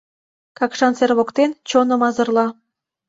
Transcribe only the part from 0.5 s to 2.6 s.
...Какшан сер воктен, чоным азырла